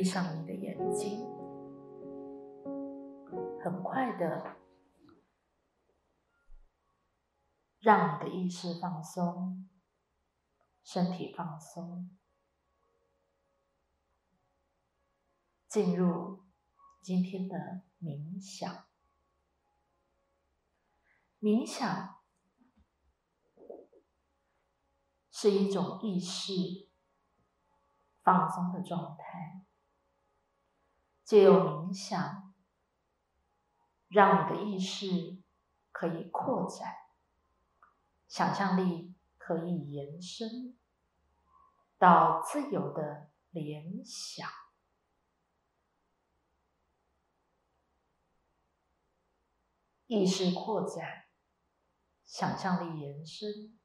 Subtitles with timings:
[0.00, 1.26] 闭上你的眼睛，
[3.62, 4.56] 很快的
[7.80, 9.68] 让你的意识放松，
[10.82, 12.16] 身体放松，
[15.68, 16.46] 进入
[17.02, 18.86] 今天的冥想。
[21.40, 22.22] 冥想
[25.30, 26.88] 是一种意识
[28.22, 29.66] 放松的状态。
[31.30, 32.52] 借由冥想，
[34.08, 35.40] 让你的意识
[35.92, 36.92] 可以扩展，
[38.26, 40.76] 想象力可以延伸
[41.98, 44.50] 到自由的联想，
[50.08, 51.28] 意识扩展，
[52.24, 53.78] 想象力延伸，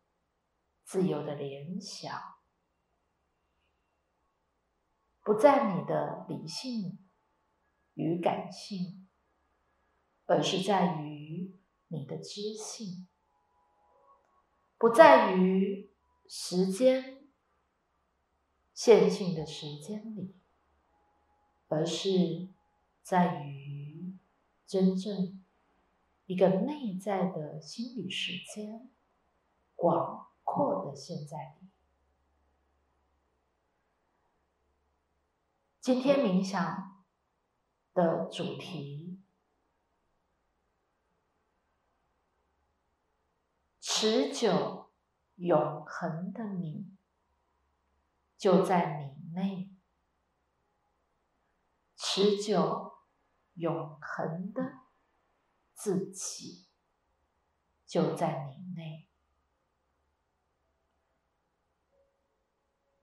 [0.84, 2.20] 自由的联想，
[5.21, 7.04] 不在你的理性。
[7.96, 9.07] 与感性，
[10.26, 11.54] 而是在于
[11.88, 13.07] 你的知性，
[14.77, 15.90] 不在于
[16.27, 17.27] 时间
[18.74, 20.35] 线性的时间里，
[21.68, 22.49] 而是
[23.02, 24.18] 在于
[24.68, 25.41] 真正
[26.26, 28.90] 一个内在的心理时间
[29.76, 31.57] 广阔的现在。
[35.80, 36.95] 今天冥想。
[37.96, 39.24] 的主题：
[43.79, 44.91] 持久
[45.35, 46.93] 永恒的你
[48.37, 49.71] 就在你内，
[51.96, 52.98] 持久
[53.54, 54.62] 永恒的
[55.74, 56.68] 自己
[57.85, 59.07] 就在你内，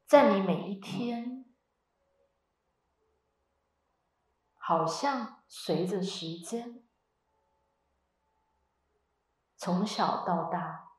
[0.06, 1.41] 在你每一天。
[4.72, 6.82] 好像随着时间，
[9.54, 10.94] 从小到大，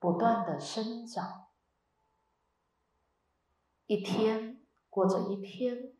[0.00, 1.46] 不断的生长，
[3.86, 5.96] 一天过着一天，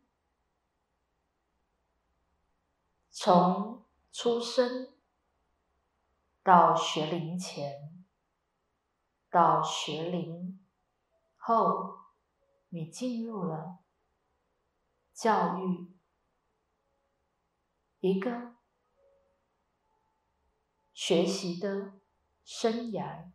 [3.09, 4.93] 从出生
[6.43, 8.05] 到学龄前，
[9.29, 10.59] 到学龄
[11.37, 11.99] 后，
[12.67, 13.79] 你进入了。
[15.17, 15.91] 教育
[18.01, 18.55] 一个
[20.93, 21.99] 学习的
[22.45, 23.31] 生涯，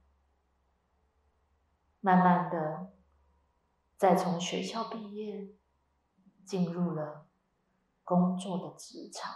[1.98, 2.94] 慢慢的，
[3.96, 5.56] 再从学校毕业，
[6.46, 7.28] 进入了
[8.04, 9.34] 工作的职场，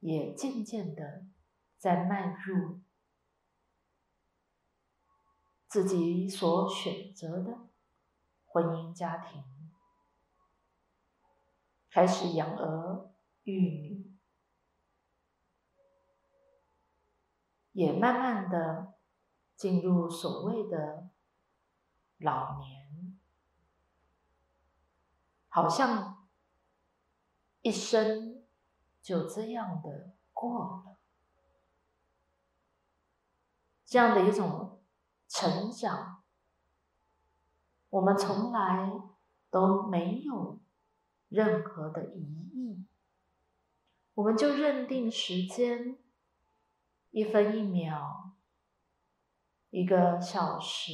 [0.00, 1.26] 也渐渐的
[1.76, 2.80] 在迈入
[5.68, 7.68] 自己所选择的
[8.46, 9.55] 婚姻家庭。
[11.96, 13.10] 开始养儿
[13.44, 14.14] 育女，
[17.72, 18.92] 也慢慢的
[19.56, 21.08] 进入所谓的
[22.18, 23.18] 老年，
[25.48, 26.28] 好像
[27.62, 28.44] 一生
[29.00, 30.98] 就这样的过了，
[33.86, 34.82] 这样的一种
[35.28, 36.22] 成长，
[37.88, 38.92] 我们从来
[39.48, 40.58] 都没有。
[41.28, 42.20] 任何的疑
[42.52, 42.86] 义，
[44.14, 45.98] 我们就认定时间
[47.10, 48.32] 一分一秒，
[49.70, 50.92] 一个小时，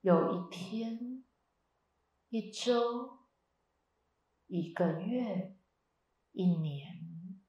[0.00, 1.24] 有一天，
[2.28, 3.18] 一周，
[4.46, 5.56] 一个月，
[6.32, 7.40] 一年，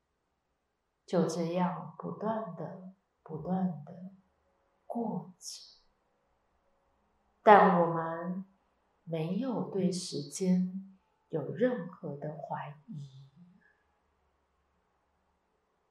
[1.06, 4.12] 就这样不断的、不断的
[4.88, 5.80] 过着，
[7.44, 8.09] 但我们。
[9.10, 10.96] 没有对时间
[11.30, 13.26] 有任何的怀疑，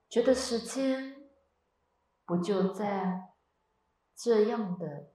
[0.08, 1.28] 觉得时间
[2.24, 3.34] 不就在
[4.14, 5.12] 这样的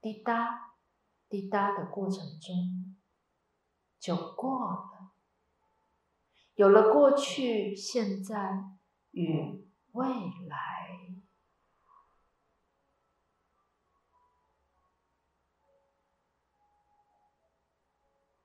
[0.00, 0.78] 滴答
[1.28, 2.96] 滴答的过程中
[4.00, 5.12] 就过了，
[6.54, 8.64] 有了过去、现在
[9.10, 10.06] 与未
[10.48, 11.25] 来。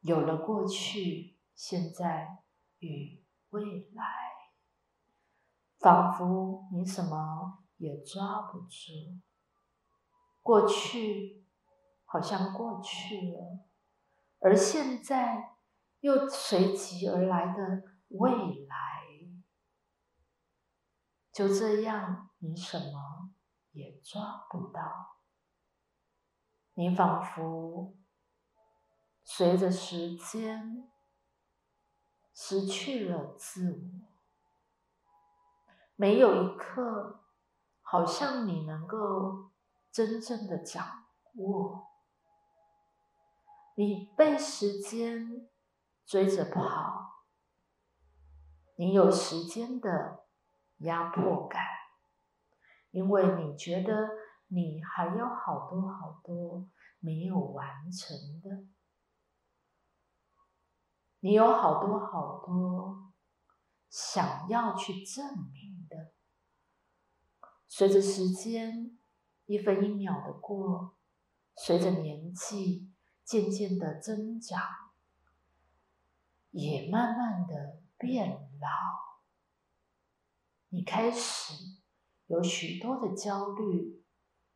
[0.01, 2.43] 有了过去、现在
[2.79, 4.03] 与未来，
[5.79, 9.19] 仿佛你什么也抓不住。
[10.41, 11.45] 过去
[12.05, 13.65] 好像过去了，
[14.39, 15.57] 而现在
[15.99, 18.31] 又随即而来的未
[18.65, 19.03] 来，
[21.31, 23.31] 就这样你什么
[23.71, 25.19] 也抓不到。
[26.73, 27.95] 你仿佛
[29.23, 30.91] 随着时间
[32.33, 33.79] 失去了自我，
[35.95, 37.23] 没有一刻
[37.81, 39.51] 好像你能够
[39.91, 41.87] 真正的掌握，
[43.75, 45.49] 你被时间
[46.05, 47.25] 追着跑，
[48.75, 50.25] 你有时间的
[50.79, 51.63] 压迫感，
[52.91, 54.09] 因为你觉得。
[54.53, 56.67] 你还有好多好多
[56.99, 58.40] 没有完成，
[61.21, 63.13] 你有好多好多
[63.89, 66.11] 想要去证明的。
[67.67, 68.97] 随着时间
[69.45, 70.97] 一分一秒的过，
[71.55, 72.91] 随着年纪
[73.23, 74.61] 渐渐的增长，
[76.51, 78.67] 也慢慢的变老，
[80.69, 81.79] 你开始
[82.27, 84.01] 有许多的焦虑。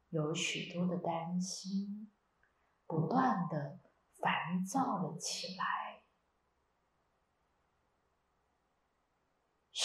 [0.09, 2.09] 有许多的担心，
[2.87, 3.79] 不断的
[4.21, 5.84] 烦躁了起来。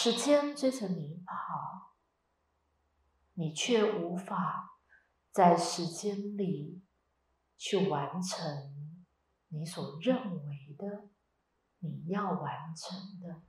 [0.03, 1.93] 时间追着你跑，
[3.33, 4.79] 你却无法
[5.31, 6.81] 在时间里
[7.55, 8.97] 去完成
[9.49, 11.07] 你所认为的
[11.77, 13.43] 你要完成的。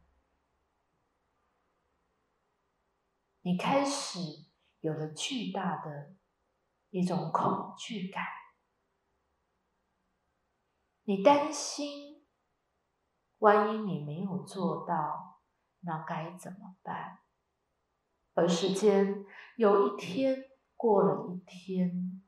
[3.40, 4.18] 你开始
[4.80, 6.14] 有了巨大的。
[6.90, 8.22] 一种恐惧感，
[11.04, 12.22] 你担心，
[13.38, 15.31] 万一你没有做到，
[15.82, 17.18] 那该怎么办？
[18.34, 19.24] 而时间
[19.56, 20.44] 有一天
[20.76, 22.22] 过了一天，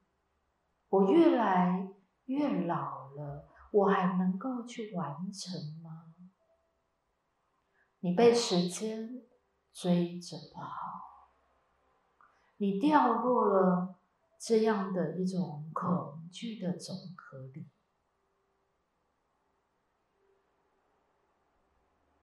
[0.88, 1.88] 我越来
[2.26, 6.14] 越老了，我还能够去完成吗？
[8.00, 9.22] 你被时间
[9.72, 11.30] 追着跑，
[12.58, 13.96] 你掉落了。
[14.46, 17.66] 这样的一种恐惧的总和里，